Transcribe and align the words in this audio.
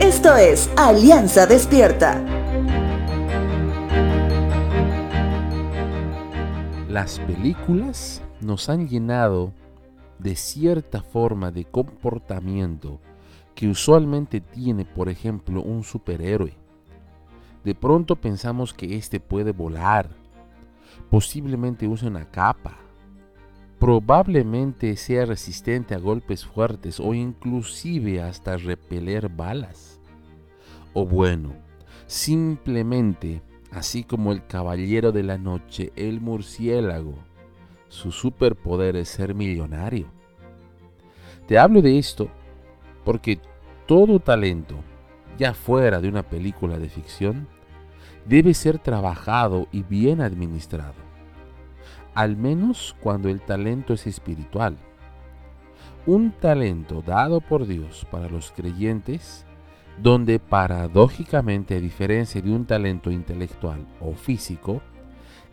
Esto 0.00 0.36
es 0.36 0.70
Alianza 0.76 1.46
Despierta. 1.46 2.22
Las 6.88 7.18
películas 7.20 8.22
nos 8.40 8.68
han 8.68 8.86
llenado 8.86 9.52
de 10.18 10.36
cierta 10.36 11.02
forma 11.02 11.50
de 11.50 11.64
comportamiento 11.64 13.00
que 13.54 13.68
usualmente 13.68 14.40
tiene, 14.40 14.84
por 14.84 15.08
ejemplo, 15.08 15.62
un 15.62 15.84
superhéroe. 15.84 16.54
De 17.64 17.74
pronto 17.74 18.16
pensamos 18.16 18.74
que 18.74 18.96
éste 18.96 19.20
puede 19.20 19.52
volar, 19.52 20.10
posiblemente 21.10 21.86
use 21.86 22.06
una 22.06 22.24
capa, 22.30 22.76
probablemente 23.82 24.94
sea 24.94 25.26
resistente 25.26 25.96
a 25.96 25.98
golpes 25.98 26.46
fuertes 26.46 27.00
o 27.00 27.14
inclusive 27.14 28.22
hasta 28.22 28.56
repeler 28.56 29.28
balas. 29.28 29.98
O 30.92 31.04
bueno, 31.04 31.52
simplemente, 32.06 33.42
así 33.72 34.04
como 34.04 34.30
el 34.30 34.46
caballero 34.46 35.10
de 35.10 35.24
la 35.24 35.36
noche, 35.36 35.92
el 35.96 36.20
murciélago, 36.20 37.16
su 37.88 38.12
superpoder 38.12 38.94
es 38.94 39.08
ser 39.08 39.34
millonario. 39.34 40.06
Te 41.48 41.58
hablo 41.58 41.82
de 41.82 41.98
esto 41.98 42.28
porque 43.04 43.40
todo 43.86 44.20
talento, 44.20 44.76
ya 45.36 45.54
fuera 45.54 46.00
de 46.00 46.08
una 46.08 46.22
película 46.22 46.78
de 46.78 46.88
ficción, 46.88 47.48
debe 48.26 48.54
ser 48.54 48.78
trabajado 48.78 49.66
y 49.72 49.82
bien 49.82 50.20
administrado 50.20 51.11
al 52.14 52.36
menos 52.36 52.96
cuando 53.00 53.28
el 53.28 53.40
talento 53.40 53.94
es 53.94 54.06
espiritual. 54.06 54.76
Un 56.06 56.32
talento 56.32 57.02
dado 57.02 57.40
por 57.40 57.66
Dios 57.66 58.06
para 58.10 58.28
los 58.28 58.50
creyentes, 58.52 59.46
donde 59.98 60.38
paradójicamente 60.38 61.76
a 61.76 61.80
diferencia 61.80 62.40
de 62.40 62.50
un 62.50 62.64
talento 62.64 63.10
intelectual 63.10 63.86
o 64.00 64.14
físico, 64.14 64.82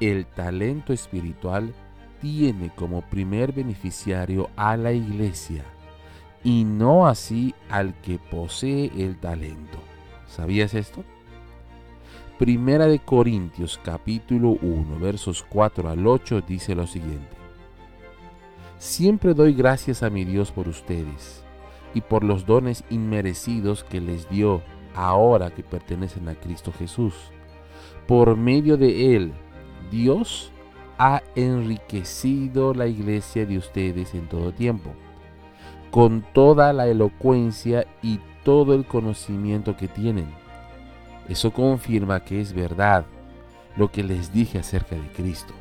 el 0.00 0.26
talento 0.26 0.92
espiritual 0.92 1.72
tiene 2.20 2.70
como 2.74 3.02
primer 3.02 3.52
beneficiario 3.52 4.50
a 4.56 4.76
la 4.76 4.92
iglesia 4.92 5.64
y 6.44 6.64
no 6.64 7.06
así 7.06 7.54
al 7.68 7.94
que 8.00 8.18
posee 8.18 8.90
el 8.96 9.18
talento. 9.18 9.78
¿Sabías 10.26 10.74
esto? 10.74 11.04
Primera 12.42 12.88
de 12.88 12.98
Corintios 12.98 13.78
capítulo 13.84 14.58
1 14.62 14.98
versos 14.98 15.46
4 15.48 15.88
al 15.88 16.04
8 16.04 16.40
dice 16.40 16.74
lo 16.74 16.88
siguiente. 16.88 17.36
Siempre 18.78 19.32
doy 19.32 19.54
gracias 19.54 20.02
a 20.02 20.10
mi 20.10 20.24
Dios 20.24 20.50
por 20.50 20.66
ustedes 20.66 21.44
y 21.94 22.00
por 22.00 22.24
los 22.24 22.44
dones 22.44 22.82
inmerecidos 22.90 23.84
que 23.84 24.00
les 24.00 24.28
dio 24.28 24.60
ahora 24.96 25.54
que 25.54 25.62
pertenecen 25.62 26.28
a 26.28 26.34
Cristo 26.34 26.72
Jesús. 26.76 27.14
Por 28.08 28.36
medio 28.36 28.76
de 28.76 29.14
Él, 29.14 29.32
Dios 29.92 30.50
ha 30.98 31.22
enriquecido 31.36 32.74
la 32.74 32.88
iglesia 32.88 33.46
de 33.46 33.56
ustedes 33.56 34.14
en 34.14 34.28
todo 34.28 34.50
tiempo, 34.50 34.90
con 35.92 36.24
toda 36.32 36.72
la 36.72 36.88
elocuencia 36.88 37.86
y 38.02 38.18
todo 38.42 38.74
el 38.74 38.84
conocimiento 38.84 39.76
que 39.76 39.86
tienen 39.86 40.41
eso 41.28 41.52
confirma 41.52 42.24
que 42.24 42.40
es 42.40 42.52
verdad 42.52 43.04
lo 43.76 43.90
que 43.90 44.02
les 44.02 44.32
dije 44.32 44.58
acerca 44.58 44.96
de 44.96 45.08
Cristo. 45.12 45.54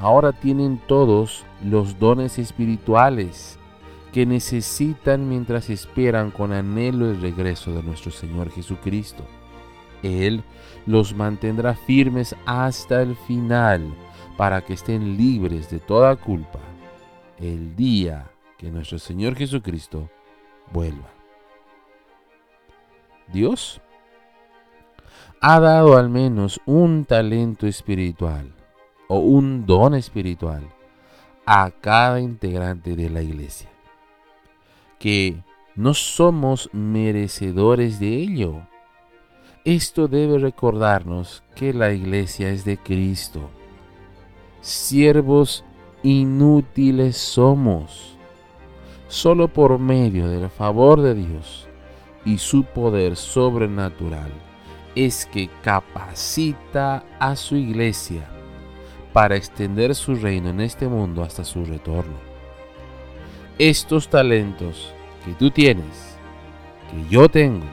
Ahora 0.00 0.32
tienen 0.32 0.80
todos 0.86 1.44
los 1.62 1.98
dones 1.98 2.38
espirituales 2.38 3.58
que 4.12 4.26
necesitan 4.26 5.28
mientras 5.28 5.70
esperan 5.70 6.30
con 6.30 6.52
anhelo 6.52 7.10
el 7.10 7.20
regreso 7.20 7.72
de 7.72 7.82
nuestro 7.82 8.10
Señor 8.10 8.50
Jesucristo. 8.50 9.24
Él 10.02 10.42
los 10.86 11.14
mantendrá 11.14 11.74
firmes 11.74 12.36
hasta 12.46 13.02
el 13.02 13.16
final 13.16 13.94
para 14.36 14.60
que 14.60 14.74
estén 14.74 15.16
libres 15.16 15.70
de 15.70 15.80
toda 15.80 16.14
culpa 16.16 16.60
el 17.38 17.74
día 17.74 18.30
que 18.58 18.70
nuestro 18.70 18.98
Señor 18.98 19.34
Jesucristo 19.34 20.08
vuelva. 20.72 21.08
Dios 23.32 23.80
ha 25.46 25.60
dado 25.60 25.98
al 25.98 26.08
menos 26.08 26.58
un 26.64 27.04
talento 27.04 27.66
espiritual 27.66 28.50
o 29.08 29.18
un 29.18 29.66
don 29.66 29.94
espiritual 29.94 30.62
a 31.44 31.70
cada 31.70 32.18
integrante 32.18 32.96
de 32.96 33.10
la 33.10 33.20
iglesia. 33.20 33.68
Que 34.98 35.36
no 35.74 35.92
somos 35.92 36.70
merecedores 36.72 38.00
de 38.00 38.22
ello. 38.22 38.62
Esto 39.66 40.08
debe 40.08 40.38
recordarnos 40.38 41.42
que 41.54 41.74
la 41.74 41.92
iglesia 41.92 42.48
es 42.48 42.64
de 42.64 42.78
Cristo. 42.78 43.50
Siervos 44.62 45.62
inútiles 46.02 47.18
somos. 47.18 48.16
Solo 49.08 49.48
por 49.48 49.78
medio 49.78 50.26
del 50.26 50.48
favor 50.48 51.02
de 51.02 51.14
Dios 51.14 51.68
y 52.24 52.38
su 52.38 52.64
poder 52.64 53.16
sobrenatural 53.16 54.32
es 54.94 55.26
que 55.26 55.48
capacita 55.62 57.04
a 57.18 57.36
su 57.36 57.56
iglesia 57.56 58.22
para 59.12 59.36
extender 59.36 59.94
su 59.94 60.14
reino 60.14 60.50
en 60.50 60.60
este 60.60 60.88
mundo 60.88 61.22
hasta 61.22 61.44
su 61.44 61.64
retorno. 61.64 62.18
Estos 63.58 64.08
talentos 64.08 64.92
que 65.24 65.32
tú 65.32 65.50
tienes, 65.50 66.16
que 66.90 67.08
yo 67.08 67.28
tengo, 67.28 67.66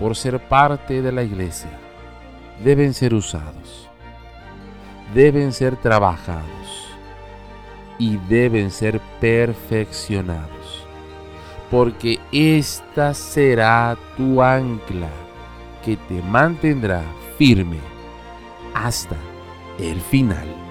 por 0.00 0.16
ser 0.16 0.40
parte 0.48 1.02
de 1.02 1.12
la 1.12 1.22
iglesia, 1.22 1.70
deben 2.62 2.94
ser 2.94 3.14
usados, 3.14 3.88
deben 5.14 5.52
ser 5.52 5.76
trabajados 5.76 6.44
y 7.98 8.16
deben 8.28 8.70
ser 8.70 9.00
perfeccionados, 9.20 10.86
porque 11.70 12.18
esta 12.32 13.14
será 13.14 13.96
tu 14.16 14.42
ancla 14.42 15.25
que 15.86 15.96
te 15.96 16.20
mantendrá 16.20 17.00
firme 17.38 17.78
hasta 18.74 19.16
el 19.78 20.00
final. 20.00 20.65